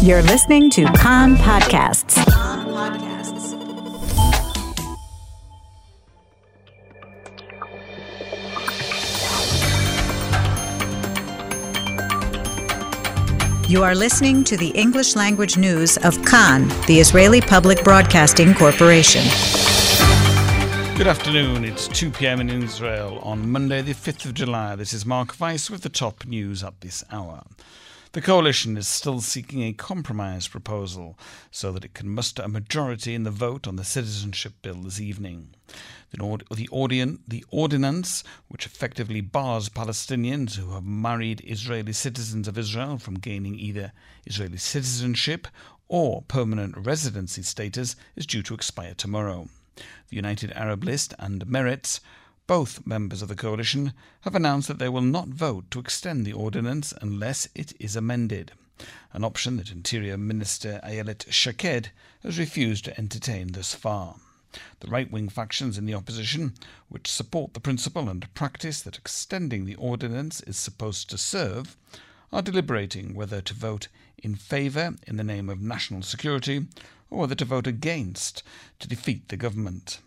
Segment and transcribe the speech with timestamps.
[0.00, 2.16] You're listening to Kan Podcasts.
[13.68, 19.24] You are listening to the English language news of Kan, the Israeli Public Broadcasting Corporation.
[20.96, 21.64] Good afternoon.
[21.64, 22.40] It's 2 p.m.
[22.40, 24.76] in Israel on Monday, the 5th of July.
[24.76, 27.42] This is Mark Weiss with the top news at this hour.
[28.12, 31.18] The coalition is still seeking a compromise proposal
[31.50, 34.98] so that it can muster a majority in the vote on the citizenship bill this
[34.98, 35.54] evening.
[36.10, 42.56] The, the, audience, the ordinance, which effectively bars Palestinians who have married Israeli citizens of
[42.56, 43.92] Israel from gaining either
[44.24, 45.46] Israeli citizenship
[45.86, 49.50] or permanent residency status, is due to expire tomorrow.
[50.08, 52.00] The United Arab List and Meretz
[52.48, 56.32] both members of the coalition have announced that they will not vote to extend the
[56.32, 58.52] ordinance unless it is amended,
[59.12, 61.90] an option that Interior Minister Ayelet Shaked
[62.22, 64.16] has refused to entertain thus far.
[64.80, 66.54] The right wing factions in the opposition,
[66.88, 71.76] which support the principle and practice that extending the ordinance is supposed to serve,
[72.32, 76.66] are deliberating whether to vote in favour in the name of national security
[77.10, 78.42] or whether to vote against
[78.78, 80.00] to defeat the government.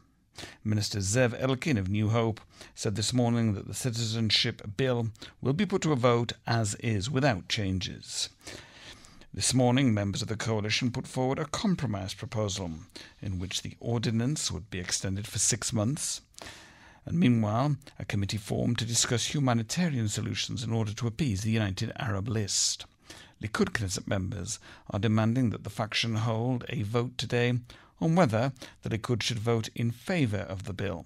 [0.63, 2.39] Minister Zev Elkin of New Hope
[2.75, 5.09] said this morning that the citizenship bill
[5.41, 8.29] will be put to a vote as is without changes.
[9.33, 12.71] This morning, members of the coalition put forward a compromise proposal
[13.21, 16.21] in which the ordinance would be extended for six months.
[17.05, 21.91] And meanwhile, a committee formed to discuss humanitarian solutions in order to appease the United
[21.95, 22.85] Arab List.
[23.41, 24.59] Likud Knesset members
[24.89, 27.53] are demanding that the faction hold a vote today
[28.01, 31.05] on whether the Likud should vote in favour of the bill.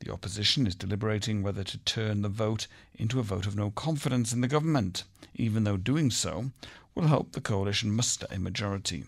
[0.00, 4.32] The opposition is deliberating whether to turn the vote into a vote of no confidence
[4.32, 6.52] in the government, even though doing so
[6.94, 9.04] will help the coalition muster a majority.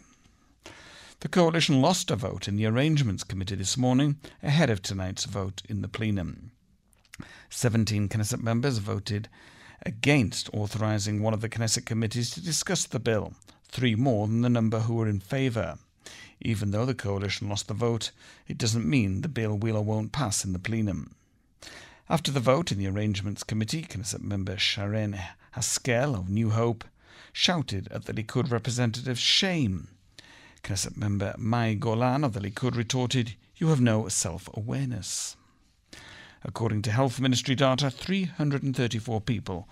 [1.21, 5.63] The coalition lost a vote in the Arrangements Committee this morning ahead of tonight's vote
[5.69, 6.51] in the plenum.
[7.49, 9.29] 17 Knesset members voted
[9.85, 13.35] against authorising one of the Knesset committees to discuss the bill,
[13.69, 15.79] three more than the number who were in favour.
[16.41, 18.11] Even though the coalition lost the vote,
[18.47, 21.15] it doesn't mean the bill will or won't pass in the plenum.
[22.09, 25.19] After the vote in the Arrangements Committee, Knesset member Sharon
[25.57, 26.85] Haskel of New Hope
[27.33, 29.89] shouted at the Likud representatives, Shame!
[30.63, 35.37] Knesset member Mai Golan of the Likud retorted, You have no self awareness.
[36.45, 39.69] According to Health Ministry data, 334 people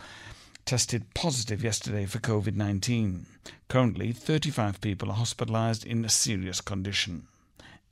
[0.64, 3.26] tested positive yesterday for COVID 19.
[3.68, 7.26] Currently, 35 people are hospitalised in a serious condition.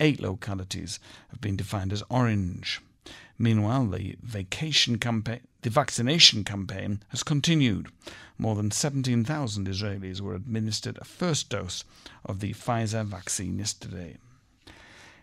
[0.00, 0.99] Eight localities
[1.31, 2.81] have been defined as orange.
[3.38, 7.88] Meanwhile, the the vaccination campaign has continued.
[8.38, 11.84] More than 17,000 Israelis were administered a first dose
[12.25, 14.16] of the Pfizer vaccine yesterday.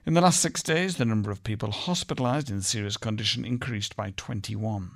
[0.05, 4.13] In the last six days, the number of people hospitalised in serious condition increased by
[4.15, 4.91] 21.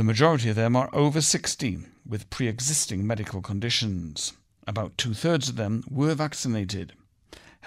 [0.00, 4.32] The majority of them are over 60 with pre existing medical conditions.
[4.66, 6.94] About two thirds of them were vaccinated.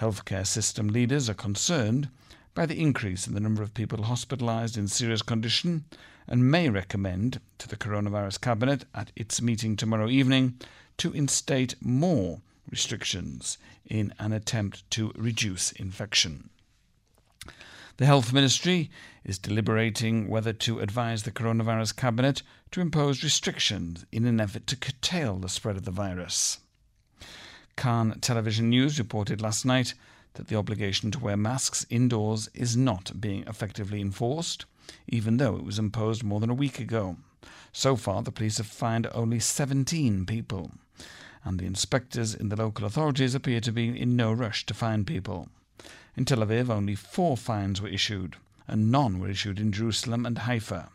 [0.00, 2.08] Healthcare system leaders are concerned
[2.52, 5.84] by the increase in the number of people hospitalised in serious condition
[6.26, 10.58] and may recommend to the Coronavirus Cabinet at its meeting tomorrow evening
[10.96, 16.50] to instate more restrictions in an attempt to reduce infection.
[17.96, 18.90] The Health Ministry
[19.22, 24.76] is deliberating whether to advise the Coronavirus Cabinet to impose restrictions in an effort to
[24.76, 26.58] curtail the spread of the virus.
[27.76, 29.94] Kan Television News reported last night
[30.32, 34.64] that the obligation to wear masks indoors is not being effectively enforced,
[35.06, 37.16] even though it was imposed more than a week ago.
[37.72, 40.72] So far, the police have fined only 17 people,
[41.44, 45.04] and the inspectors in the local authorities appear to be in no rush to fine
[45.04, 45.48] people.
[46.16, 48.36] In Tel Aviv, only four fines were issued,
[48.68, 50.88] and none were issued in Jerusalem and Haifa.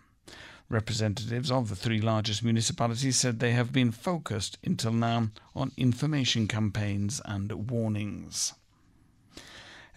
[0.70, 6.48] Representatives of the three largest municipalities said they have been focused until now on information
[6.48, 8.54] campaigns and warnings.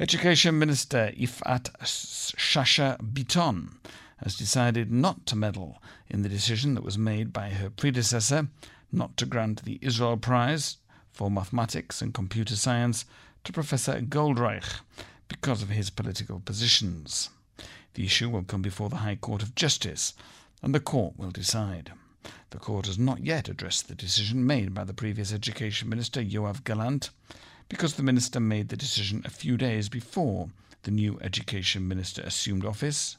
[0.01, 3.77] Education Minister Ifat Shasha Biton
[4.17, 8.49] has decided not to meddle in the decision that was made by her predecessor
[8.91, 10.79] not to grant the Israel Prize
[11.13, 13.05] for Mathematics and Computer Science
[13.45, 14.81] to Professor Goldreich
[15.33, 17.31] because of his political positions.
[17.95, 20.13] The issue will come before the High Court of Justice,
[20.63, 21.93] and the court will decide.
[22.51, 26.65] The court has not yet addressed the decision made by the previous Education Minister, Yoav
[26.65, 27.09] Gallant,
[27.71, 30.51] because the minister made the decision a few days before
[30.83, 33.17] the new Education Minister assumed office,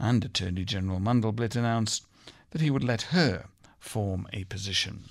[0.00, 2.04] and Attorney General Mandelblit announced
[2.50, 3.46] that he would let her
[3.78, 5.04] form a position.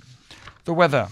[0.66, 1.08] The weather.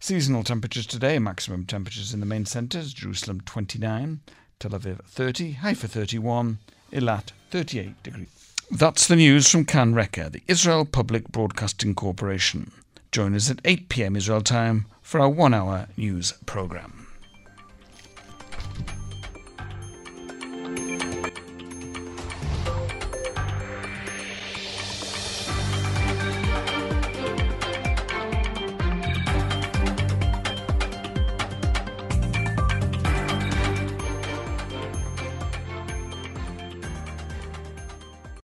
[0.00, 4.20] Seasonal temperatures today, maximum temperatures in the main centres, Jerusalem 29,
[4.58, 6.58] Tel Aviv 30, Haifa 31,
[6.92, 8.54] Eilat 38 degrees.
[8.72, 12.72] That's the news from Kan the Israel Public Broadcasting Corporation.
[13.12, 16.97] Join us at 8 pm Israel time for our one hour news programme.